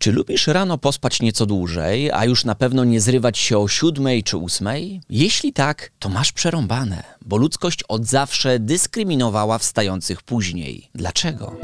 Czy 0.00 0.12
lubisz 0.12 0.46
rano 0.46 0.78
pospać 0.78 1.20
nieco 1.20 1.46
dłużej, 1.46 2.10
a 2.12 2.24
już 2.24 2.44
na 2.44 2.54
pewno 2.54 2.84
nie 2.84 3.00
zrywać 3.00 3.38
się 3.38 3.58
o 3.58 3.68
siódmej 3.68 4.22
czy 4.22 4.36
ósmej? 4.36 5.00
Jeśli 5.10 5.52
tak, 5.52 5.90
to 5.98 6.08
masz 6.08 6.32
przerąbane, 6.32 7.02
bo 7.26 7.36
ludzkość 7.36 7.82
od 7.88 8.06
zawsze 8.06 8.58
dyskryminowała 8.58 9.58
wstających 9.58 10.22
później. 10.22 10.90
Dlaczego? 10.94 11.56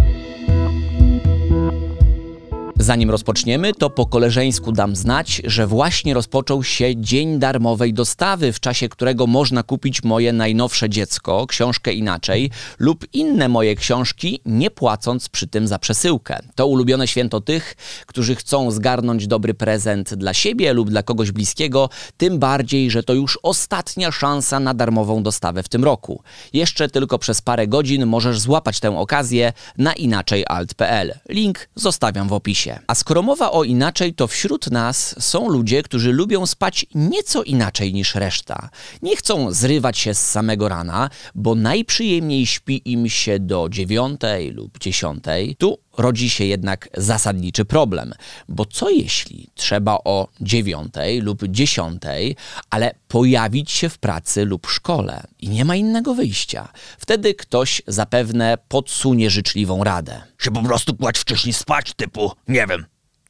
Zanim 2.79 3.11
rozpoczniemy, 3.11 3.75
to 3.75 3.91
po 3.91 4.07
koleżeńsku 4.07 4.73
dam 4.73 4.97
znać, 4.97 5.43
że 5.45 5.67
właśnie 5.67 6.15
rozpoczął 6.15 6.65
się 6.65 6.97
Dzień 6.97 7.39
Darmowej 7.39 7.95
Dostawy, 7.95 8.53
w 8.53 8.61
czasie 8.61 8.89
którego 8.89 9.27
można 9.27 9.63
kupić 9.63 10.03
moje 10.03 10.33
najnowsze 10.33 10.91
dziecko, 10.91 11.47
książkę 11.47 11.93
inaczej, 11.93 12.51
lub 12.79 13.07
inne 13.13 13.49
moje 13.49 13.75
książki, 13.75 14.41
nie 14.47 14.71
płacąc 14.71 15.29
przy 15.29 15.47
tym 15.47 15.69
za 15.69 15.79
przesyłkę. 15.79 16.39
To 16.55 16.67
ulubione 16.67 17.09
święto 17.09 17.41
tych, 17.41 17.77
którzy 18.07 18.35
chcą 18.35 18.71
zgarnąć 18.71 19.27
dobry 19.27 19.55
prezent 19.55 20.15
dla 20.15 20.35
siebie 20.35 20.73
lub 20.73 20.91
dla 20.91 21.03
kogoś 21.03 21.31
bliskiego, 21.31 21.91
tym 22.17 22.39
bardziej, 22.39 22.91
że 22.91 23.03
to 23.03 23.15
już 23.15 23.39
ostatnia 23.43 24.13
szansa 24.13 24.61
na 24.61 24.75
darmową 24.75 25.23
dostawę 25.23 25.63
w 25.63 25.69
tym 25.69 25.85
roku. 25.85 26.23
Jeszcze 26.53 26.89
tylko 26.89 27.19
przez 27.19 27.43
parę 27.43 27.67
godzin 27.67 28.07
możesz 28.07 28.41
złapać 28.41 28.81
tę 28.81 28.99
okazję 28.99 29.53
na 29.79 29.93
inaczejalt.pl. 29.93 31.15
Link 31.29 31.69
zostawiam 31.75 32.29
w 32.29 32.33
opisie. 32.33 32.64
A 32.87 32.95
skoro 32.95 33.23
mowa 33.23 33.53
o 33.53 33.65
inaczej, 33.65 34.15
to 34.15 34.27
wśród 34.27 34.71
nas 34.71 35.15
są 35.19 35.49
ludzie, 35.49 35.83
którzy 35.83 36.13
lubią 36.13 36.47
spać 36.47 36.87
nieco 36.95 37.43
inaczej 37.43 37.93
niż 37.95 38.15
reszta. 38.15 38.69
Nie 39.03 39.17
chcą 39.17 39.53
zrywać 39.53 39.99
się 39.99 40.15
z 40.15 40.31
samego 40.31 40.69
rana, 40.69 41.11
bo 41.35 41.55
najprzyjemniej 41.55 42.47
śpi 42.47 42.83
im 42.85 43.09
się 43.09 43.39
do 43.39 43.69
dziewiątej 43.71 44.51
lub 44.51 44.79
dziesiątej. 44.79 45.57
Tu 45.57 45.84
rodzi 45.97 46.31
się 46.31 46.45
jednak 46.45 46.89
zasadniczy 46.97 47.65
problem, 47.65 48.13
bo 48.49 48.65
co 48.65 48.91
jeśli 48.91 49.49
trzeba 49.55 49.99
o 50.05 50.29
dziewiątej 50.41 51.21
lub 51.21 51.43
dziesiątej, 51.49 52.37
ale 52.71 52.95
pojawić 53.09 53.71
się 53.71 53.89
w 53.89 53.99
pracy 53.99 54.45
lub 54.45 54.67
szkole 54.67 55.23
i 55.41 55.49
nie 55.49 55.65
ma 55.65 55.77
innego 55.77 56.15
wyjścia? 56.15 56.69
Wtedy 56.99 57.35
ktoś 57.35 57.83
zapewne 57.87 58.59
podsunie 58.69 59.31
życzliwą 59.31 59.85
radę. 59.85 60.23
Się 60.39 60.51
po 60.51 60.63
prostu 60.63 60.97
kładź 60.97 61.19
wcześniej 61.19 61.53
spać, 61.53 61.95
typu, 61.95 62.33
nie 62.49 62.67
wiem, 62.67 62.87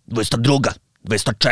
22, 0.09 0.59
23. 1.05 1.49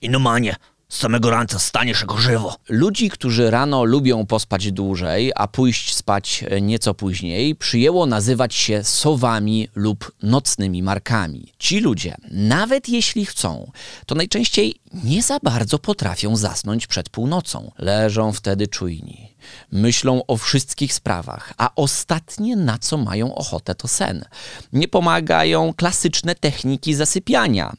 I 0.00 0.10
normalnie, 0.10 0.56
z 0.92 0.98
samego 0.98 1.30
ranca 1.30 1.58
staniesz 1.58 2.00
jako 2.00 2.18
żywo. 2.18 2.56
Ludzi, 2.68 3.10
którzy 3.10 3.50
rano 3.50 3.84
lubią 3.84 4.26
pospać 4.26 4.72
dłużej, 4.72 5.32
a 5.36 5.48
pójść 5.48 5.94
spać 5.94 6.44
nieco 6.62 6.94
później, 6.94 7.54
przyjęło 7.54 8.06
nazywać 8.06 8.54
się 8.54 8.84
sowami 8.84 9.68
lub 9.74 10.12
nocnymi 10.22 10.82
markami. 10.82 11.52
Ci 11.58 11.80
ludzie, 11.80 12.14
nawet 12.30 12.88
jeśli 12.88 13.26
chcą, 13.26 13.70
to 14.06 14.14
najczęściej 14.14 14.74
nie 15.04 15.22
za 15.22 15.38
bardzo 15.42 15.78
potrafią 15.78 16.36
zasnąć 16.36 16.86
przed 16.86 17.08
północą. 17.08 17.72
Leżą 17.78 18.32
wtedy 18.32 18.68
czujni. 18.68 19.32
Myślą 19.72 20.26
o 20.26 20.36
wszystkich 20.36 20.94
sprawach, 20.94 21.52
a 21.56 21.70
ostatnie 21.76 22.56
na 22.56 22.78
co 22.78 22.96
mają 22.96 23.34
ochotę 23.34 23.74
to 23.74 23.88
sen. 23.88 24.24
Nie 24.72 24.88
pomagają 24.88 25.74
klasyczne 25.74 26.34
techniki 26.34 26.94
zasypiania, 26.94 27.72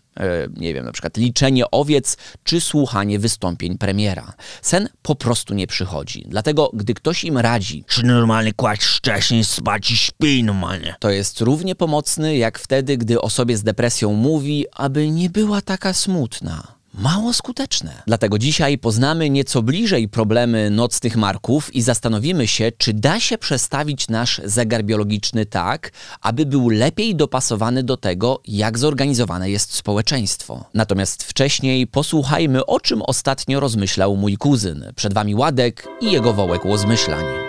nie 0.57 0.73
wiem, 0.73 0.85
na 0.85 0.91
przykład 0.91 1.17
liczenie 1.17 1.71
owiec 1.71 2.17
czy 2.43 2.61
słuchanie 2.61 3.19
wystąpień 3.19 3.77
premiera. 3.77 4.33
Sen 4.61 4.89
po 5.01 5.15
prostu 5.15 5.53
nie 5.53 5.67
przychodzi. 5.67 6.25
Dlatego, 6.27 6.69
gdy 6.73 6.93
ktoś 6.93 7.23
im 7.23 7.37
radzi, 7.37 7.83
Czy 7.87 8.05
normalnie 8.05 8.53
kładź 8.53 8.83
wcześniej 8.83 9.43
spać 9.43 9.91
i 9.91 9.97
śpij 9.97 10.43
normalnie. 10.43 10.95
to 10.99 11.09
jest 11.09 11.41
równie 11.41 11.75
pomocny 11.75 12.37
jak 12.37 12.59
wtedy, 12.59 12.97
gdy 12.97 13.21
osobie 13.21 13.57
z 13.57 13.63
depresją 13.63 14.13
mówi, 14.13 14.65
aby 14.73 15.09
nie 15.09 15.29
była 15.29 15.61
taka 15.61 15.93
smutna. 15.93 16.82
Mało 16.93 17.33
skuteczne. 17.33 18.03
Dlatego 18.07 18.39
dzisiaj 18.39 18.77
poznamy 18.77 19.29
nieco 19.29 19.61
bliżej 19.61 20.09
problemy 20.09 20.69
nocnych 20.69 21.17
marków 21.17 21.75
i 21.75 21.81
zastanowimy 21.81 22.47
się, 22.47 22.71
czy 22.77 22.93
da 22.93 23.19
się 23.19 23.37
przestawić 23.37 24.07
nasz 24.07 24.41
zegar 24.45 24.83
biologiczny 24.83 25.45
tak, 25.45 25.91
aby 26.21 26.45
był 26.45 26.69
lepiej 26.69 27.15
dopasowany 27.15 27.83
do 27.83 27.97
tego, 27.97 28.41
jak 28.47 28.77
zorganizowane 28.77 29.49
jest 29.49 29.73
społeczeństwo. 29.73 30.65
Natomiast 30.73 31.23
wcześniej 31.23 31.87
posłuchajmy, 31.87 32.65
o 32.65 32.79
czym 32.79 33.01
ostatnio 33.01 33.59
rozmyślał 33.59 34.15
mój 34.15 34.37
kuzyn. 34.37 34.85
Przed 34.95 35.13
wami 35.13 35.35
Ładek 35.35 35.87
i 36.01 36.11
jego 36.11 36.33
wołek 36.33 36.65
łozmyślanie. 36.65 37.39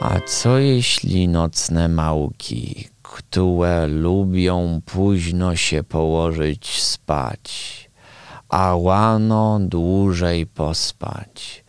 A 0.00 0.20
co 0.20 0.58
jeśli 0.58 1.28
nocne 1.28 1.88
małki, 1.88 2.88
które 3.02 3.86
lubią 3.86 4.80
późno 4.84 5.56
się 5.56 5.82
położyć 5.82 6.82
spać, 6.82 7.85
a 8.56 8.76
łano 8.76 9.58
dłużej 9.60 10.46
pospać, 10.46 11.64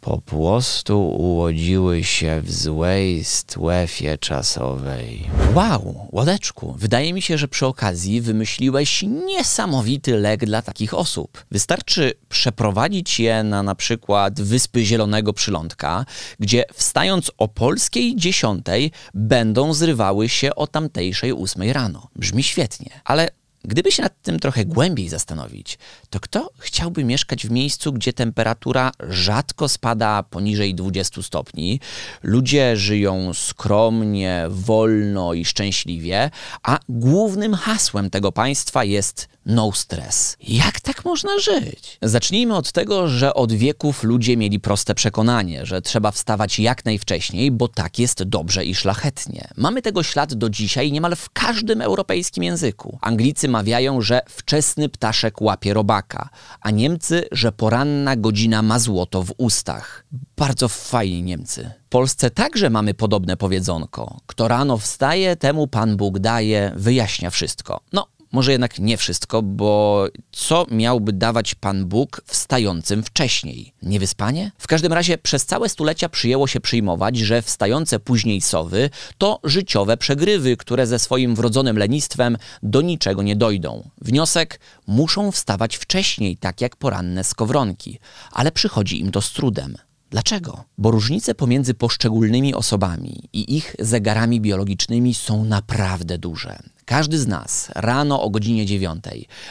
po 0.00 0.20
prostu 0.20 1.08
ułodziły 1.10 2.04
się 2.04 2.40
w 2.44 2.52
złej 2.52 3.24
strefie 3.24 4.18
czasowej. 4.18 5.30
Wow, 5.54 6.08
Łodeczku, 6.12 6.74
wydaje 6.78 7.12
mi 7.12 7.22
się, 7.22 7.38
że 7.38 7.48
przy 7.48 7.66
okazji 7.66 8.20
wymyśliłeś 8.20 9.04
niesamowity 9.26 10.16
lek 10.16 10.46
dla 10.46 10.62
takich 10.62 10.94
osób. 10.94 11.44
Wystarczy 11.50 12.12
przeprowadzić 12.28 13.20
je 13.20 13.42
na 13.42 13.62
na 13.62 13.74
przykład 13.74 14.40
Wyspy 14.40 14.84
Zielonego 14.84 15.32
Przylądka, 15.32 16.04
gdzie 16.40 16.64
wstając 16.74 17.30
o 17.38 17.48
polskiej 17.48 18.16
dziesiątej 18.16 18.90
będą 19.14 19.74
zrywały 19.74 20.28
się 20.28 20.54
o 20.54 20.66
tamtejszej 20.66 21.32
ósmej 21.32 21.72
rano. 21.72 22.08
Brzmi 22.16 22.42
świetnie, 22.42 23.00
ale 23.04 23.28
Gdyby 23.64 23.92
się 23.92 24.02
nad 24.02 24.22
tym 24.22 24.38
trochę 24.40 24.64
głębiej 24.64 25.08
zastanowić, 25.08 25.78
to 26.10 26.20
kto 26.20 26.50
chciałby 26.58 27.04
mieszkać 27.04 27.46
w 27.46 27.50
miejscu, 27.50 27.92
gdzie 27.92 28.12
temperatura 28.12 28.92
rzadko 29.08 29.68
spada 29.68 30.22
poniżej 30.22 30.74
20 30.74 31.22
stopni, 31.22 31.80
ludzie 32.22 32.76
żyją 32.76 33.34
skromnie, 33.34 34.46
wolno 34.48 35.34
i 35.34 35.44
szczęśliwie, 35.44 36.30
a 36.62 36.78
głównym 36.88 37.54
hasłem 37.54 38.10
tego 38.10 38.32
państwa 38.32 38.84
jest 38.84 39.28
no 39.46 39.72
stress. 39.72 40.36
Jak 40.40 40.80
tak 40.80 41.04
można 41.04 41.38
żyć? 41.38 41.98
Zacznijmy 42.02 42.56
od 42.56 42.72
tego, 42.72 43.08
że 43.08 43.34
od 43.34 43.52
wieków 43.52 44.02
ludzie 44.02 44.36
mieli 44.36 44.60
proste 44.60 44.94
przekonanie, 44.94 45.66
że 45.66 45.82
trzeba 45.82 46.10
wstawać 46.10 46.58
jak 46.58 46.84
najwcześniej, 46.84 47.50
bo 47.50 47.68
tak 47.68 47.98
jest 47.98 48.22
dobrze 48.22 48.64
i 48.64 48.74
szlachetnie. 48.74 49.48
Mamy 49.56 49.82
tego 49.82 50.02
ślad 50.02 50.34
do 50.34 50.50
dzisiaj 50.50 50.92
niemal 50.92 51.16
w 51.16 51.30
każdym 51.30 51.80
europejskim 51.80 52.44
języku. 52.44 52.98
Anglicy 53.00 53.48
mawiają, 53.48 54.00
że 54.00 54.20
wczesny 54.28 54.88
ptaszek 54.88 55.40
łapie 55.40 55.74
robaka, 55.74 56.28
a 56.60 56.70
Niemcy, 56.70 57.24
że 57.32 57.52
poranna 57.52 58.16
godzina 58.16 58.62
ma 58.62 58.78
złoto 58.78 59.22
w 59.22 59.34
ustach. 59.36 60.04
Bardzo 60.36 60.68
fajni 60.68 61.22
Niemcy. 61.22 61.70
W 61.86 61.88
Polsce 61.88 62.30
także 62.30 62.70
mamy 62.70 62.94
podobne 62.94 63.36
powiedzonko. 63.36 64.16
Kto 64.26 64.48
rano 64.48 64.78
wstaje, 64.78 65.36
temu 65.36 65.66
Pan 65.66 65.96
Bóg 65.96 66.18
daje, 66.18 66.72
wyjaśnia 66.76 67.30
wszystko. 67.30 67.80
No, 67.92 68.06
może 68.32 68.52
jednak 68.52 68.78
nie 68.78 68.96
wszystko, 68.96 69.42
bo 69.42 70.06
co 70.32 70.66
miałby 70.70 71.12
dawać 71.12 71.54
Pan 71.54 71.86
Bóg 71.86 72.22
wstającym 72.26 73.02
wcześniej? 73.02 73.72
Niewyspanie? 73.82 74.52
W 74.58 74.66
każdym 74.66 74.92
razie 74.92 75.18
przez 75.18 75.46
całe 75.46 75.68
stulecia 75.68 76.08
przyjęło 76.08 76.46
się 76.46 76.60
przyjmować, 76.60 77.16
że 77.16 77.42
wstające 77.42 78.00
później 78.00 78.40
sowy 78.40 78.90
to 79.18 79.40
życiowe 79.44 79.96
przegrywy, 79.96 80.56
które 80.56 80.86
ze 80.86 80.98
swoim 80.98 81.34
wrodzonym 81.34 81.78
lenistwem 81.78 82.36
do 82.62 82.80
niczego 82.80 83.22
nie 83.22 83.36
dojdą. 83.36 83.90
Wniosek: 84.00 84.60
muszą 84.86 85.30
wstawać 85.30 85.76
wcześniej, 85.76 86.36
tak 86.36 86.60
jak 86.60 86.76
poranne 86.76 87.24
skowronki, 87.24 87.98
ale 88.32 88.52
przychodzi 88.52 89.00
im 89.00 89.10
to 89.10 89.20
z 89.20 89.32
trudem. 89.32 89.76
Dlaczego? 90.10 90.64
Bo 90.78 90.90
różnice 90.90 91.34
pomiędzy 91.34 91.74
poszczególnymi 91.74 92.54
osobami 92.54 93.28
i 93.32 93.56
ich 93.56 93.76
zegarami 93.78 94.40
biologicznymi 94.40 95.14
są 95.14 95.44
naprawdę 95.44 96.18
duże. 96.18 96.58
Każdy 96.92 97.18
z 97.18 97.26
nas 97.26 97.70
rano 97.74 98.22
o 98.22 98.30
godzinie 98.30 98.66
9 98.66 99.04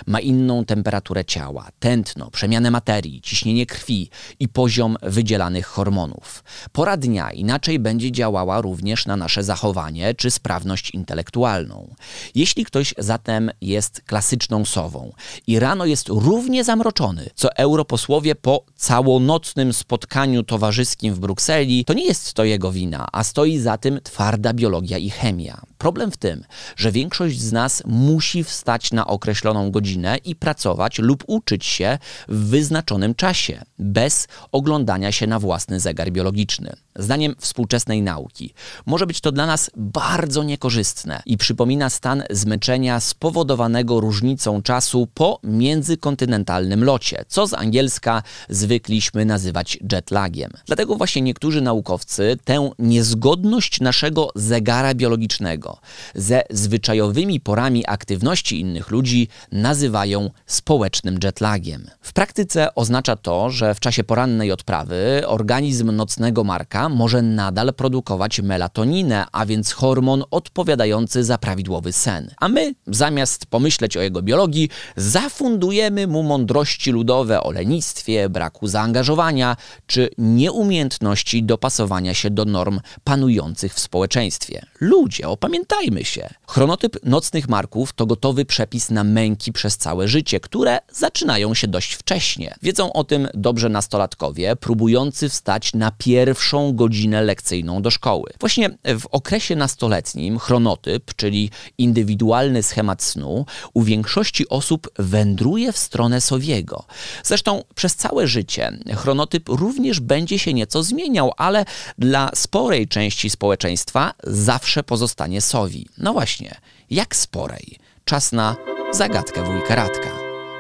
ma 0.06 0.20
inną 0.20 0.66
temperaturę 0.66 1.26
ciała, 1.26 1.68
tętno, 1.80 2.32
przemianę 2.32 2.72
materii, 2.72 3.22
ciśnienie 3.22 3.66
krwi 3.66 4.10
i 4.40 4.48
poziom 4.48 4.98
wydzielanych 5.04 5.66
hormonów. 5.66 6.44
Pora 6.72 6.98
dnia 6.98 7.32
inaczej 7.32 7.80
będzie 7.80 8.12
działała 8.12 8.62
również 8.62 9.06
na 9.06 9.18
nasze 9.18 9.44
zachowanie 9.44 10.14
czy 10.16 10.32
sprawność 10.32 10.92
intelektualną. 10.92 11.96
Jeśli 12.36 12.66
ktoś 12.66 12.94
zatem 12.98 13.52
jest 13.62 14.02
klasyczną 14.02 14.66
sową 14.66 15.12
i 15.48 15.60
rano 15.60 15.86
jest 15.86 16.10
równie 16.10 16.64
zamroczony, 16.64 17.30
co 17.36 17.56
europosłowie 17.56 18.36
po 18.36 18.66
całonocnym 18.76 19.74
spotkaniu 19.74 20.44
towarzyskim 20.44 21.14
w 21.14 21.20
Brukseli, 21.20 21.86
to 21.86 21.94
nie 21.94 22.06
jest 22.06 22.34
to 22.34 22.44
jego 22.44 22.72
wina, 22.72 23.08
a 23.12 23.24
stoi 23.24 23.58
za 23.58 23.78
tym 23.78 24.00
twarda 24.04 24.54
biologia 24.54 24.98
i 24.98 25.10
chemia. 25.10 25.62
Problem 25.78 26.12
w 26.12 26.18
tym, 26.18 26.44
że 26.76 26.92
większość 26.92 27.31
większość 27.32 27.50
z 27.50 27.52
nas 27.52 27.84
musi 27.86 28.44
wstać 28.44 28.92
na 28.92 29.08
określoną 29.08 29.72
godzinę 29.72 30.18
i 30.26 30.36
pracować 30.36 31.00
lub 31.00 31.24
uczyć 31.28 31.66
się 31.66 31.98
w 32.28 32.50
wyznaczonym 32.50 33.16
czasie, 33.16 33.62
bez 33.80 34.28
oglądania 34.52 35.12
się 35.12 35.28
na 35.28 35.40
własny 35.40 35.80
zegar 35.80 36.12
biologiczny. 36.12 36.74
Zdaniem 36.96 37.36
współczesnej 37.40 38.02
nauki 38.02 38.54
może 38.86 39.08
być 39.08 39.22
to 39.22 39.32
dla 39.32 39.46
nas 39.46 39.72
bardzo 39.76 40.44
niekorzystne 40.44 41.22
i 41.26 41.38
przypomina 41.38 41.90
stan 41.90 42.24
zmęczenia 42.30 43.00
spowodowanego 43.00 44.00
różnicą 44.00 44.62
czasu 44.62 45.08
po 45.14 45.40
międzykontynentalnym 45.44 46.84
locie, 46.84 47.26
co 47.28 47.48
z 47.48 47.54
angielska 47.54 48.24
zwykliśmy 48.50 49.26
nazywać 49.26 49.78
jetlagiem. 49.92 50.52
Dlatego 50.66 50.96
właśnie 50.96 51.22
niektórzy 51.22 51.62
naukowcy 51.62 52.38
tę 52.44 52.72
niezgodność 52.80 53.82
naszego 53.82 54.30
zegara 54.36 54.94
biologicznego 54.94 55.78
ze 56.16 56.44
zwyczajowymi 56.50 57.11
porami 57.44 57.84
aktywności 57.88 58.60
innych 58.60 58.92
ludzi 58.92 59.28
nazywają 59.52 60.30
społecznym 60.46 61.20
jetlagiem. 61.24 61.88
W 62.02 62.14
praktyce 62.14 62.76
oznacza 62.76 63.16
to, 63.16 63.50
że 63.50 63.76
w 63.76 63.80
czasie 63.80 64.04
porannej 64.04 64.52
odprawy 64.52 65.24
organizm 65.28 65.92
nocnego 65.92 66.44
marka 66.44 66.90
może 66.90 67.22
nadal 67.22 67.74
produkować 67.74 68.42
melatoninę, 68.42 69.26
a 69.32 69.46
więc 69.46 69.72
hormon 69.72 70.24
odpowiadający 70.32 71.24
za 71.24 71.38
prawidłowy 71.38 71.94
sen. 71.94 72.32
A 72.38 72.50
my, 72.50 72.76
zamiast 72.88 73.46
pomyśleć 73.46 73.98
o 73.98 74.02
jego 74.02 74.22
biologii, 74.22 74.70
zafundujemy 74.96 76.08
mu 76.08 76.24
mądrości 76.24 76.92
ludowe 76.92 77.44
o 77.44 77.52
lenistwie, 77.52 78.30
braku 78.30 78.68
zaangażowania 78.68 79.58
czy 79.88 80.10
nieumiejętności 80.18 81.44
dopasowania 81.44 82.14
się 82.14 82.30
do 82.30 82.46
norm 82.46 82.80
panujących 83.04 83.74
w 83.74 83.80
społeczeństwie. 83.80 84.66
Ludzie, 84.80 85.28
opamiętajmy 85.28 86.06
się. 86.06 86.30
Chronotyp 86.48 87.01
nocnych 87.04 87.50
marków 87.50 87.94
to 87.94 88.06
gotowy 88.06 88.46
przepis 88.46 88.90
na 88.90 89.04
męki 89.04 89.52
przez 89.52 89.78
całe 89.78 90.08
życie, 90.08 90.40
które 90.40 90.80
zaczynają 90.92 91.54
się 91.54 91.68
dość 91.68 91.94
wcześnie. 91.94 92.56
Wiedzą 92.62 92.94
o 92.94 93.04
tym 93.04 93.28
dobrze 93.34 93.70
nastolatkowie, 93.70 94.56
próbujący 94.56 95.30
wstać 95.30 95.74
na 95.74 95.92
pierwszą 95.92 96.76
godzinę 96.76 97.22
lekcyjną 97.22 97.82
do 97.82 97.92
szkoły. 97.92 98.32
Właśnie 98.40 98.70
w 99.00 99.06
okresie 99.12 99.56
nastoletnim 99.56 100.40
chronotyp, 100.40 101.16
czyli 101.16 101.50
indywidualny 101.78 102.64
schemat 102.64 103.04
snu, 103.04 103.46
u 103.74 103.84
większości 103.84 104.50
osób 104.50 104.90
wędruje 105.00 105.72
w 105.72 105.78
stronę 105.78 106.22
sowiego. 106.22 106.86
Zresztą 107.24 107.64
przez 107.76 107.96
całe 107.96 108.28
życie 108.28 108.78
chronotyp 108.96 109.50
również 109.50 110.00
będzie 110.00 110.40
się 110.40 110.54
nieco 110.54 110.84
zmieniał, 110.84 111.32
ale 111.38 111.66
dla 111.98 112.32
sporej 112.36 112.88
części 112.88 113.30
społeczeństwa 113.30 114.14
zawsze 114.24 114.84
pozostanie 114.84 115.42
sowi. 115.42 115.88
No 115.98 116.14
właśnie, 116.14 116.56
jak 116.92 117.16
sporej? 117.16 117.78
Czas 118.06 118.32
na 118.32 118.56
zagadkę 118.92 119.44
wujka 119.44 119.76
Radka. 119.76 120.10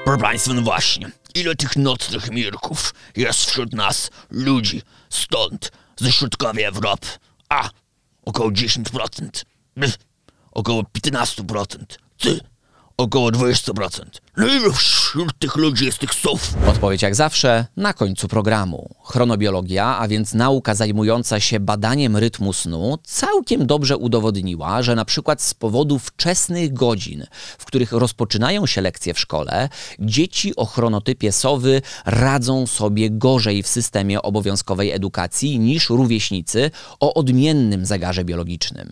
Proszę 0.03 0.21
Państwa, 0.21 0.53
no 0.53 0.61
właśnie, 0.61 1.11
ile 1.35 1.55
tych 1.55 1.75
nocnych 1.75 2.31
mirków 2.31 2.93
jest 3.15 3.45
wśród 3.45 3.73
nas, 3.73 4.09
ludzi, 4.29 4.81
stąd, 5.09 5.71
ze 5.97 6.11
środkowej 6.11 6.63
Europy? 6.63 7.07
A, 7.49 7.69
około 8.25 8.49
10%. 8.49 9.43
B, 9.77 9.87
około 10.51 10.83
15%. 10.83 11.77
C, 12.19 12.29
około 12.97 13.29
20%. 13.29 14.05
No 14.37 14.47
ile 14.47 14.71
wśród 14.73 15.39
tych 15.39 15.55
ludzi 15.55 15.85
jest 15.85 15.97
tych 15.97 16.13
sów? 16.13 16.53
Odpowiedź 16.67 17.01
jak 17.01 17.15
zawsze 17.15 17.65
na 17.77 17.93
końcu 17.93 18.27
programu. 18.27 18.95
Chronobiologia, 19.03 19.97
a 19.97 20.07
więc 20.07 20.33
nauka 20.33 20.75
zajmująca 20.75 21.39
się 21.39 21.59
badaniem 21.59 22.17
rytmu 22.17 22.53
snu, 22.53 22.97
całkiem 23.03 23.65
dobrze 23.65 23.97
udowodniła, 23.97 24.81
że 24.81 24.95
na 24.95 25.05
przykład 25.05 25.41
z 25.41 25.53
powodu 25.53 25.99
wczesnych 25.99 26.73
godzin, 26.73 27.25
w 27.57 27.65
których 27.65 27.91
rozpoczynają 27.91 28.65
się 28.65 28.81
lekcje 28.81 29.13
w 29.13 29.19
szkole, 29.19 29.69
dzieci 29.99 30.55
o 30.55 30.65
chronotypie 30.65 31.31
sowy 31.31 31.81
radzą 32.05 32.67
sobie 32.67 33.09
gorzej 33.09 33.63
w 33.63 33.67
systemie 33.67 34.21
obowiązkowej 34.21 34.91
edukacji 34.91 35.59
niż 35.59 35.89
rówieśnicy 35.89 36.71
o 36.99 37.13
odmiennym 37.13 37.85
zegarze 37.85 38.25
biologicznym. 38.25 38.91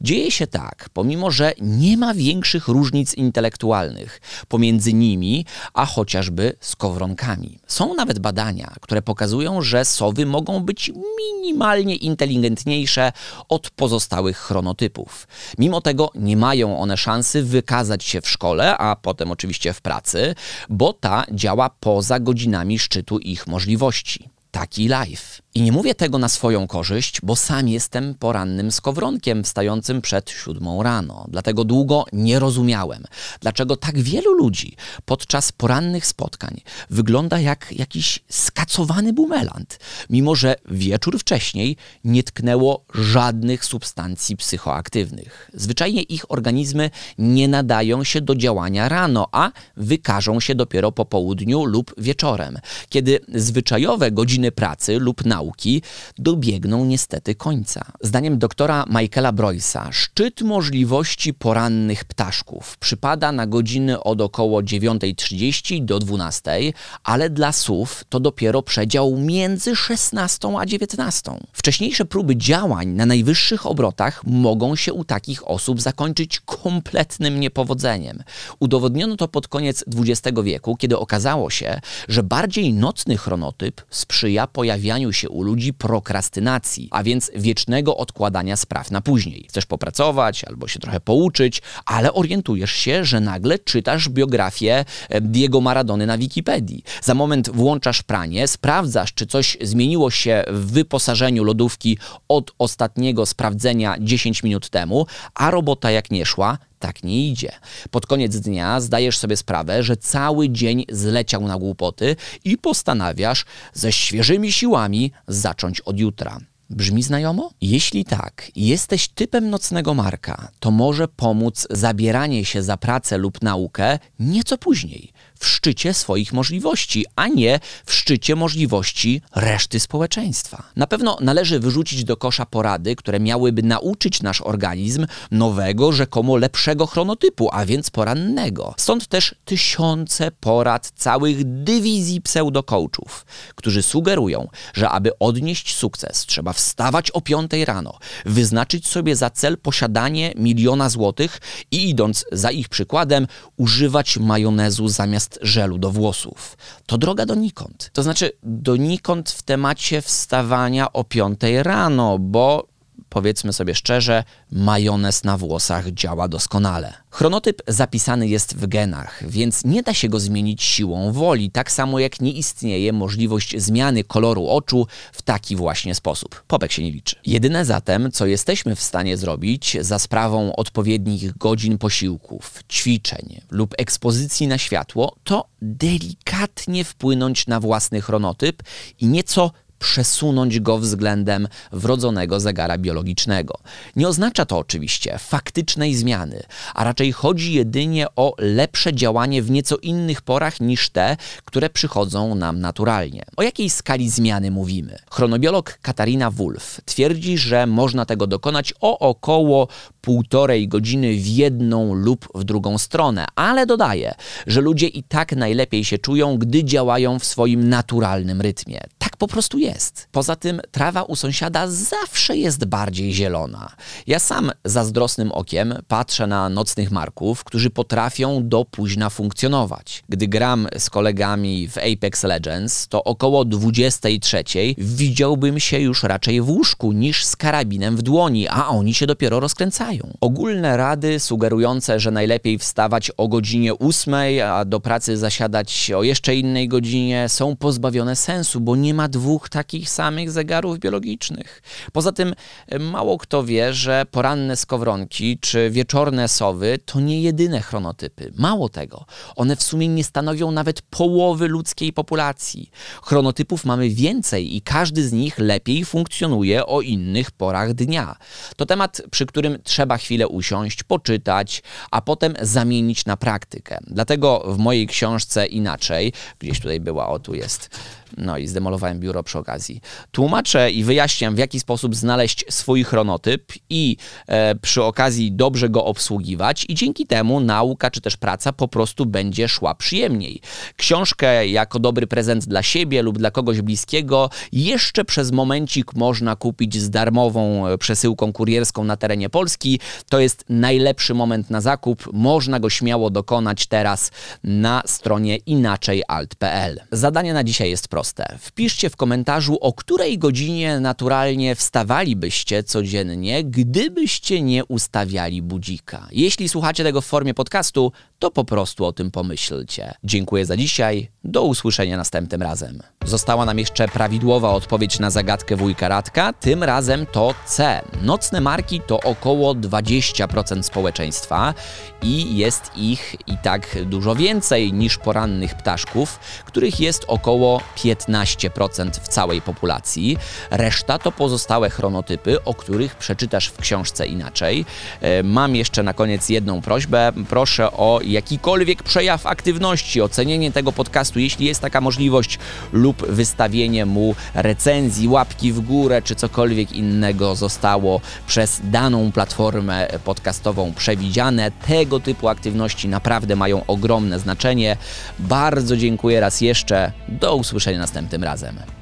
Dzieje 0.00 0.30
się 0.30 0.46
tak, 0.46 0.88
pomimo 0.92 1.30
że 1.30 1.52
nie 1.60 1.96
ma 1.96 2.14
większych 2.14 2.68
różnic 2.68 3.14
intelektualnych 3.14 4.20
pomiędzy 4.48 4.79
nimi, 4.86 5.44
a 5.74 5.86
chociażby 5.86 6.56
skowronkami. 6.60 7.58
Są 7.66 7.94
nawet 7.94 8.18
badania, 8.18 8.74
które 8.80 9.02
pokazują, 9.02 9.62
że 9.62 9.84
sowy 9.84 10.26
mogą 10.26 10.60
być 10.60 10.92
minimalnie 11.18 11.96
inteligentniejsze 11.96 13.12
od 13.48 13.70
pozostałych 13.70 14.38
chronotypów. 14.38 15.28
Mimo 15.58 15.80
tego 15.80 16.10
nie 16.14 16.36
mają 16.36 16.80
one 16.80 16.96
szansy 16.96 17.42
wykazać 17.42 18.04
się 18.04 18.20
w 18.20 18.28
szkole, 18.28 18.78
a 18.78 18.96
potem 18.96 19.30
oczywiście 19.30 19.72
w 19.72 19.80
pracy, 19.80 20.34
bo 20.68 20.92
ta 20.92 21.24
działa 21.32 21.70
poza 21.80 22.20
godzinami 22.20 22.78
szczytu 22.78 23.18
ich 23.18 23.46
możliwości. 23.46 24.39
Taki 24.50 24.82
life. 24.82 25.42
I 25.54 25.62
nie 25.62 25.72
mówię 25.72 25.94
tego 25.94 26.18
na 26.18 26.28
swoją 26.28 26.66
korzyść, 26.66 27.20
bo 27.22 27.36
sam 27.36 27.68
jestem 27.68 28.14
porannym 28.14 28.72
skowronkiem 28.72 29.44
wstającym 29.44 30.00
przed 30.00 30.30
siódmą 30.30 30.82
rano. 30.82 31.26
Dlatego 31.28 31.64
długo 31.64 32.04
nie 32.12 32.38
rozumiałem, 32.38 33.04
dlaczego 33.40 33.76
tak 33.76 33.98
wielu 33.98 34.34
ludzi 34.34 34.76
podczas 35.04 35.52
porannych 35.52 36.06
spotkań 36.06 36.60
wygląda 36.90 37.40
jak 37.40 37.72
jakiś 37.72 38.20
skacowany 38.28 39.12
bumelant, 39.12 39.78
mimo 40.10 40.34
że 40.34 40.54
wieczór 40.70 41.18
wcześniej 41.18 41.76
nie 42.04 42.22
tknęło 42.22 42.84
żadnych 42.94 43.64
substancji 43.64 44.36
psychoaktywnych. 44.36 45.50
Zwyczajnie 45.54 46.02
ich 46.02 46.30
organizmy 46.32 46.90
nie 47.18 47.48
nadają 47.48 48.04
się 48.04 48.20
do 48.20 48.34
działania 48.34 48.88
rano, 48.88 49.28
a 49.32 49.50
wykażą 49.76 50.40
się 50.40 50.54
dopiero 50.54 50.92
po 50.92 51.04
południu 51.04 51.64
lub 51.64 51.94
wieczorem, 51.98 52.58
kiedy 52.88 53.20
zwyczajowe 53.34 54.10
godziny 54.10 54.39
pracy 54.52 54.98
lub 54.98 55.24
nauki 55.24 55.50
nauki 55.60 55.82
dobiegną 56.18 56.84
niestety 56.84 57.34
końca. 57.34 57.84
Zdaniem 58.00 58.38
doktora 58.38 58.84
Michaela 58.88 59.32
Broysa, 59.32 59.92
szczyt 59.92 60.42
możliwości 60.42 61.34
porannych 61.34 62.04
ptaszków 62.04 62.78
przypada 62.78 63.32
na 63.32 63.46
godziny 63.46 64.02
od 64.02 64.20
około 64.20 64.60
9.30 64.60 65.84
do 65.84 65.98
12.00, 65.98 66.72
ale 67.04 67.30
dla 67.30 67.52
sów 67.52 68.04
to 68.08 68.20
dopiero 68.20 68.62
przedział 68.62 69.16
między 69.16 69.76
16 69.76 70.48
a 70.58 70.66
19. 70.66 71.32
Wcześniejsze 71.52 72.04
próby 72.04 72.36
działań 72.36 72.88
na 72.88 73.06
najwyższych 73.06 73.66
obrotach 73.66 74.24
mogą 74.24 74.76
się 74.76 74.92
u 74.92 75.04
takich 75.04 75.48
osób 75.48 75.80
zakończyć 75.80 76.40
kompletnym 76.40 77.40
niepowodzeniem. 77.40 78.22
Udowodniono 78.60 79.16
to 79.16 79.28
pod 79.28 79.48
koniec 79.48 79.84
XX 79.96 80.40
wieku, 80.42 80.76
kiedy 80.76 80.98
okazało 80.98 81.50
się, 81.50 81.80
że 82.08 82.22
bardziej 82.22 82.74
nocny 82.74 83.16
chronotyp 83.16 83.82
sprzyja 83.90 84.29
pojawianiu 84.46 85.12
się 85.12 85.28
u 85.28 85.42
ludzi 85.42 85.72
prokrastynacji, 85.72 86.88
a 86.90 87.02
więc 87.02 87.30
wiecznego 87.34 87.96
odkładania 87.96 88.56
spraw 88.56 88.90
na 88.90 89.00
później. 89.00 89.46
Chcesz 89.48 89.66
popracować 89.66 90.44
albo 90.44 90.68
się 90.68 90.78
trochę 90.78 91.00
pouczyć, 91.00 91.62
ale 91.86 92.12
orientujesz 92.12 92.72
się, 92.72 93.04
że 93.04 93.20
nagle 93.20 93.58
czytasz 93.58 94.08
biografię 94.08 94.84
e, 95.08 95.20
Diego 95.20 95.60
Maradony 95.60 96.06
na 96.06 96.18
Wikipedii. 96.18 96.82
Za 97.02 97.14
moment 97.14 97.50
włączasz 97.50 98.02
pranie, 98.02 98.48
sprawdzasz, 98.48 99.14
czy 99.14 99.26
coś 99.26 99.56
zmieniło 99.60 100.10
się 100.10 100.44
w 100.48 100.72
wyposażeniu 100.72 101.44
lodówki 101.44 101.98
od 102.28 102.52
ostatniego 102.58 103.26
sprawdzenia 103.26 103.96
10 104.00 104.42
minut 104.42 104.70
temu, 104.70 105.06
a 105.34 105.50
robota 105.50 105.90
jak 105.90 106.10
nie 106.10 106.26
szła, 106.26 106.58
tak 106.80 107.02
nie 107.02 107.28
idzie. 107.28 107.52
Pod 107.90 108.06
koniec 108.06 108.36
dnia 108.36 108.80
zdajesz 108.80 109.18
sobie 109.18 109.36
sprawę, 109.36 109.82
że 109.82 109.96
cały 109.96 110.50
dzień 110.50 110.84
zleciał 110.88 111.46
na 111.46 111.58
głupoty 111.58 112.16
i 112.44 112.58
postanawiasz 112.58 113.44
ze 113.72 113.92
świeżymi 113.92 114.52
siłami 114.52 115.12
zacząć 115.28 115.80
od 115.80 115.98
jutra. 115.98 116.40
Brzmi 116.70 117.02
znajomo? 117.02 117.50
Jeśli 117.60 118.04
tak, 118.04 118.50
jesteś 118.56 119.08
typem 119.08 119.50
nocnego 119.50 119.94
marka, 119.94 120.50
to 120.60 120.70
może 120.70 121.08
pomóc 121.08 121.66
zabieranie 121.70 122.44
się 122.44 122.62
za 122.62 122.76
pracę 122.76 123.18
lub 123.18 123.42
naukę 123.42 123.98
nieco 124.18 124.58
później 124.58 125.12
w 125.40 125.46
szczycie 125.46 125.94
swoich 125.94 126.32
możliwości, 126.32 127.06
a 127.16 127.28
nie 127.28 127.60
w 127.86 127.94
szczycie 127.94 128.36
możliwości 128.36 129.22
reszty 129.34 129.80
społeczeństwa. 129.80 130.62
Na 130.76 130.86
pewno 130.86 131.16
należy 131.20 131.60
wyrzucić 131.60 132.04
do 132.04 132.16
kosza 132.16 132.46
porady, 132.46 132.96
które 132.96 133.20
miałyby 133.20 133.62
nauczyć 133.62 134.22
nasz 134.22 134.40
organizm 134.40 135.06
nowego, 135.30 135.92
rzekomo 135.92 136.36
lepszego 136.36 136.86
chronotypu, 136.86 137.48
a 137.52 137.66
więc 137.66 137.90
porannego. 137.90 138.74
Stąd 138.76 139.06
też 139.06 139.34
tysiące 139.44 140.30
porad 140.30 140.92
całych 140.96 141.62
dywizji 141.62 142.20
pseudokołczów, 142.20 143.26
którzy 143.54 143.82
sugerują, 143.82 144.48
że 144.74 144.88
aby 144.90 145.18
odnieść 145.18 145.74
sukces, 145.74 146.26
trzeba 146.26 146.52
wstawać 146.52 147.10
o 147.10 147.20
5 147.20 147.50
rano, 147.64 147.98
wyznaczyć 148.24 148.88
sobie 148.88 149.16
za 149.16 149.30
cel 149.30 149.58
posiadanie 149.58 150.32
miliona 150.36 150.88
złotych 150.88 151.40
i 151.70 151.88
idąc 151.88 152.24
za 152.32 152.50
ich 152.50 152.68
przykładem, 152.68 153.26
używać 153.56 154.18
majonezu 154.18 154.88
zamiast 154.88 155.29
zamiast 155.30 155.38
żelu 155.42 155.78
do 155.78 155.90
włosów. 155.90 156.56
To 156.86 156.98
droga 156.98 157.26
donikąd. 157.26 157.90
To 157.92 158.02
znaczy 158.02 158.32
donikąd 158.42 159.30
w 159.30 159.42
temacie 159.42 160.02
wstawania 160.02 160.92
o 160.92 161.04
5 161.04 161.40
rano, 161.62 162.18
bo 162.18 162.69
powiedzmy 163.10 163.52
sobie 163.52 163.74
szczerze, 163.74 164.24
majonez 164.52 165.24
na 165.24 165.36
włosach 165.36 165.90
działa 165.90 166.28
doskonale. 166.28 166.92
Chronotyp 167.10 167.62
zapisany 167.66 168.28
jest 168.28 168.56
w 168.56 168.66
genach, 168.66 169.24
więc 169.28 169.64
nie 169.64 169.82
da 169.82 169.94
się 169.94 170.08
go 170.08 170.20
zmienić 170.20 170.62
siłą 170.62 171.12
woli, 171.12 171.50
tak 171.50 171.72
samo 171.72 171.98
jak 171.98 172.20
nie 172.20 172.32
istnieje 172.32 172.92
możliwość 172.92 173.54
zmiany 173.58 174.04
koloru 174.04 174.46
oczu 174.46 174.86
w 175.12 175.22
taki 175.22 175.56
właśnie 175.56 175.94
sposób. 175.94 176.44
Popek 176.46 176.72
się 176.72 176.82
nie 176.82 176.90
liczy. 176.90 177.16
Jedyne 177.26 177.64
zatem, 177.64 178.12
co 178.12 178.26
jesteśmy 178.26 178.76
w 178.76 178.82
stanie 178.82 179.16
zrobić 179.16 179.76
za 179.80 179.98
sprawą 179.98 180.56
odpowiednich 180.56 181.38
godzin 181.38 181.78
posiłków, 181.78 182.64
ćwiczeń 182.72 183.40
lub 183.50 183.74
ekspozycji 183.78 184.46
na 184.46 184.58
światło, 184.58 185.16
to 185.24 185.44
delikatnie 185.62 186.84
wpłynąć 186.84 187.46
na 187.46 187.60
własny 187.60 188.00
chronotyp 188.00 188.62
i 189.00 189.06
nieco 189.06 189.50
przesunąć 189.80 190.60
go 190.60 190.78
względem 190.78 191.48
wrodzonego 191.72 192.40
zegara 192.40 192.78
biologicznego. 192.78 193.58
Nie 193.96 194.08
oznacza 194.08 194.44
to 194.46 194.58
oczywiście 194.58 195.18
faktycznej 195.18 195.94
zmiany, 195.94 196.42
a 196.74 196.84
raczej 196.84 197.12
chodzi 197.12 197.52
jedynie 197.52 198.06
o 198.16 198.34
lepsze 198.38 198.94
działanie 198.94 199.42
w 199.42 199.50
nieco 199.50 199.76
innych 199.76 200.22
porach 200.22 200.60
niż 200.60 200.90
te, 200.90 201.16
które 201.44 201.70
przychodzą 201.70 202.34
nam 202.34 202.60
naturalnie. 202.60 203.22
O 203.36 203.42
jakiej 203.42 203.70
skali 203.70 204.10
zmiany 204.10 204.50
mówimy? 204.50 204.98
Chronobiolog 205.10 205.78
Katarina 205.82 206.30
Wolf 206.30 206.80
twierdzi, 206.84 207.38
że 207.38 207.66
można 207.66 208.06
tego 208.06 208.26
dokonać 208.26 208.74
o 208.80 208.98
około 208.98 209.68
półtorej 210.00 210.68
godziny 210.68 211.14
w 211.14 211.26
jedną 211.26 211.94
lub 211.94 212.28
w 212.34 212.44
drugą 212.44 212.78
stronę, 212.78 213.26
ale 213.34 213.66
dodaje, 213.66 214.14
że 214.46 214.60
ludzie 214.60 214.86
i 214.86 215.02
tak 215.02 215.36
najlepiej 215.36 215.84
się 215.84 215.98
czują, 215.98 216.38
gdy 216.38 216.64
działają 216.64 217.18
w 217.18 217.24
swoim 217.24 217.68
naturalnym 217.68 218.40
rytmie. 218.40 218.80
Po 219.20 219.28
prostu 219.28 219.58
jest. 219.58 220.08
Poza 220.12 220.36
tym 220.36 220.60
trawa 220.70 221.02
u 221.02 221.16
sąsiada 221.16 221.66
zawsze 221.68 222.36
jest 222.36 222.64
bardziej 222.64 223.12
zielona. 223.12 223.72
Ja 224.06 224.18
sam 224.18 224.50
zazdrosnym 224.64 225.32
okiem 225.32 225.74
patrzę 225.88 226.26
na 226.26 226.48
nocnych 226.48 226.90
marków, 226.90 227.44
którzy 227.44 227.70
potrafią 227.70 228.48
do 228.48 228.64
późna 228.64 229.10
funkcjonować. 229.10 230.04
Gdy 230.08 230.28
gram 230.28 230.68
z 230.78 230.90
kolegami 230.90 231.68
w 231.68 231.78
Apex 231.78 232.22
Legends, 232.22 232.88
to 232.88 233.04
około 233.04 233.44
23 233.44 234.44
widziałbym 234.78 235.60
się 235.60 235.78
już 235.78 236.02
raczej 236.02 236.40
w 236.40 236.50
łóżku 236.50 236.92
niż 236.92 237.24
z 237.24 237.36
karabinem 237.36 237.96
w 237.96 238.02
dłoni, 238.02 238.48
a 238.48 238.68
oni 238.68 238.94
się 238.94 239.06
dopiero 239.06 239.40
rozkręcają. 239.40 240.10
Ogólne 240.20 240.76
rady 240.76 241.20
sugerujące, 241.20 242.00
że 242.00 242.10
najlepiej 242.10 242.58
wstawać 242.58 243.10
o 243.16 243.28
godzinie 243.28 243.78
8, 243.78 244.14
a 244.52 244.64
do 244.64 244.80
pracy 244.80 245.16
zasiadać 245.16 245.90
o 245.96 246.02
jeszcze 246.02 246.36
innej 246.36 246.68
godzinie 246.68 247.28
są 247.28 247.56
pozbawione 247.56 248.16
sensu, 248.16 248.60
bo 248.60 248.76
nie 248.76 248.94
ma 248.94 249.09
dwóch 249.10 249.48
takich 249.48 249.90
samych 249.90 250.30
zegarów 250.30 250.78
biologicznych. 250.78 251.62
Poza 251.92 252.12
tym 252.12 252.34
e, 252.66 252.78
mało 252.78 253.18
kto 253.18 253.44
wie, 253.44 253.74
że 253.74 254.06
poranne 254.10 254.56
skowronki 254.56 255.38
czy 255.38 255.70
wieczorne 255.70 256.28
sowy 256.28 256.78
to 256.84 257.00
nie 257.00 257.22
jedyne 257.22 257.60
chronotypy. 257.60 258.32
Mało 258.36 258.68
tego, 258.68 259.04
one 259.36 259.56
w 259.56 259.62
sumie 259.62 259.88
nie 259.88 260.04
stanowią 260.04 260.50
nawet 260.50 260.82
połowy 260.82 261.48
ludzkiej 261.48 261.92
populacji. 261.92 262.70
Chronotypów 263.02 263.64
mamy 263.64 263.88
więcej 263.88 264.56
i 264.56 264.62
każdy 264.62 265.08
z 265.08 265.12
nich 265.12 265.38
lepiej 265.38 265.84
funkcjonuje 265.84 266.66
o 266.66 266.80
innych 266.80 267.30
porach 267.30 267.74
dnia. 267.74 268.16
To 268.56 268.66
temat, 268.66 269.02
przy 269.10 269.26
którym 269.26 269.58
trzeba 269.64 269.96
chwilę 269.96 270.28
usiąść, 270.28 270.82
poczytać, 270.82 271.62
a 271.90 272.00
potem 272.00 272.34
zamienić 272.40 273.04
na 273.04 273.16
praktykę. 273.16 273.78
Dlatego 273.86 274.44
w 274.46 274.58
mojej 274.58 274.86
książce 274.86 275.46
inaczej, 275.46 276.12
gdzieś 276.38 276.60
tutaj 276.60 276.80
była, 276.80 277.08
o 277.08 277.18
tu 277.18 277.34
jest, 277.34 277.70
no 278.16 278.38
i 278.38 278.46
zdemolowałem 278.46 279.00
biuro 279.00 279.22
przy 279.22 279.38
okazji. 279.38 279.80
Tłumaczę 280.12 280.70
i 280.70 280.84
wyjaśniam, 280.84 281.34
w 281.34 281.38
jaki 281.38 281.60
sposób 281.60 281.96
znaleźć 281.96 282.44
swój 282.48 282.84
chronotyp 282.84 283.52
i 283.70 283.96
e, 284.26 284.54
przy 284.54 284.82
okazji 284.82 285.32
dobrze 285.32 285.68
go 285.68 285.84
obsługiwać, 285.84 286.66
i 286.68 286.74
dzięki 286.74 287.06
temu 287.06 287.40
nauka 287.40 287.90
czy 287.90 288.00
też 288.00 288.16
praca 288.16 288.52
po 288.52 288.68
prostu 288.68 289.06
będzie 289.06 289.48
szła 289.48 289.74
przyjemniej. 289.74 290.40
Książkę 290.76 291.48
jako 291.48 291.78
dobry 291.78 292.06
prezent 292.06 292.44
dla 292.44 292.62
siebie 292.62 293.02
lub 293.02 293.18
dla 293.18 293.30
kogoś 293.30 293.60
bliskiego 293.60 294.30
jeszcze 294.52 295.04
przez 295.04 295.32
momencik 295.32 295.94
można 295.94 296.36
kupić 296.36 296.76
z 296.76 296.90
darmową 296.90 297.66
e, 297.66 297.78
przesyłką 297.78 298.32
kurierską 298.32 298.84
na 298.84 298.96
terenie 298.96 299.30
Polski. 299.30 299.80
To 300.08 300.20
jest 300.20 300.44
najlepszy 300.48 301.14
moment 301.14 301.50
na 301.50 301.60
zakup. 301.60 302.12
Można 302.12 302.60
go 302.60 302.70
śmiało 302.70 303.10
dokonać 303.10 303.66
teraz 303.66 304.10
na 304.44 304.82
stronie 304.86 305.36
inaczejalt.pl. 305.36 306.80
Zadanie 306.92 307.34
na 307.34 307.44
dzisiaj 307.44 307.70
jest 307.70 307.88
proste 307.88 307.99
proste. 308.00 308.38
Wpiszcie 308.40 308.90
w 308.90 308.96
komentarzu, 308.96 309.58
o 309.60 309.72
której 309.72 310.18
godzinie 310.18 310.80
naturalnie 310.80 311.54
wstawalibyście 311.54 312.62
codziennie, 312.62 313.44
gdybyście 313.44 314.42
nie 314.42 314.64
ustawiali 314.64 315.42
budzika. 315.42 316.08
Jeśli 316.12 316.48
słuchacie 316.48 316.84
tego 316.84 317.00
w 317.00 317.06
formie 317.06 317.34
podcastu, 317.34 317.92
to 318.20 318.30
po 318.30 318.44
prostu 318.44 318.84
o 318.84 318.92
tym 318.92 319.10
pomyślcie. 319.10 319.94
Dziękuję 320.04 320.46
za 320.46 320.56
dzisiaj. 320.56 321.10
Do 321.24 321.42
usłyszenia 321.42 321.96
następnym 321.96 322.42
razem. 322.42 322.82
Została 323.04 323.44
nam 323.44 323.58
jeszcze 323.58 323.88
prawidłowa 323.88 324.50
odpowiedź 324.50 324.98
na 324.98 325.10
zagadkę 325.10 325.56
wujka 325.56 325.88
Radka. 325.88 326.32
Tym 326.32 326.64
razem 326.64 327.06
to 327.06 327.34
C. 327.46 327.82
Nocne 328.02 328.40
marki 328.40 328.80
to 328.86 329.00
około 329.00 329.54
20% 329.54 330.62
społeczeństwa 330.62 331.54
i 332.02 332.36
jest 332.36 332.70
ich 332.76 333.16
i 333.26 333.38
tak 333.42 333.84
dużo 333.84 334.14
więcej 334.14 334.72
niż 334.72 334.98
porannych 334.98 335.54
ptaszków, 335.54 336.18
których 336.44 336.80
jest 336.80 337.04
około 337.08 337.60
15% 337.76 338.90
w 338.90 339.08
całej 339.08 339.42
populacji. 339.42 340.16
Reszta 340.50 340.98
to 340.98 341.12
pozostałe 341.12 341.70
chronotypy, 341.70 342.44
o 342.44 342.54
których 342.54 342.94
przeczytasz 342.94 343.46
w 343.46 343.56
książce 343.56 344.06
inaczej. 344.06 344.64
E, 345.00 345.22
mam 345.22 345.56
jeszcze 345.56 345.82
na 345.82 345.94
koniec 345.94 346.28
jedną 346.28 346.60
prośbę. 346.60 347.12
Proszę 347.28 347.72
o 347.72 348.00
jakikolwiek 348.10 348.82
przejaw 348.82 349.26
aktywności, 349.26 350.02
ocenienie 350.02 350.52
tego 350.52 350.72
podcastu, 350.72 351.18
jeśli 351.18 351.46
jest 351.46 351.60
taka 351.60 351.80
możliwość, 351.80 352.38
lub 352.72 353.06
wystawienie 353.06 353.86
mu 353.86 354.14
recenzji, 354.34 355.08
łapki 355.08 355.52
w 355.52 355.60
górę, 355.60 356.02
czy 356.02 356.14
cokolwiek 356.14 356.72
innego 356.72 357.34
zostało 357.34 358.00
przez 358.26 358.60
daną 358.64 359.12
platformę 359.12 359.88
podcastową 360.04 360.72
przewidziane. 360.72 361.50
Tego 361.50 362.00
typu 362.00 362.28
aktywności 362.28 362.88
naprawdę 362.88 363.36
mają 363.36 363.66
ogromne 363.66 364.18
znaczenie. 364.18 364.76
Bardzo 365.18 365.76
dziękuję 365.76 366.20
raz 366.20 366.40
jeszcze. 366.40 366.92
Do 367.08 367.36
usłyszenia 367.36 367.78
następnym 367.78 368.24
razem. 368.24 368.79